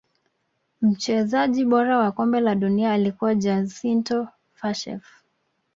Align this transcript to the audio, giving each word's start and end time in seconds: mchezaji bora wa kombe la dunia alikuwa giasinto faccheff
mchezaji 0.81 1.65
bora 1.65 1.97
wa 1.97 2.11
kombe 2.11 2.39
la 2.39 2.55
dunia 2.55 2.93
alikuwa 2.93 3.35
giasinto 3.35 4.27
faccheff 4.53 5.03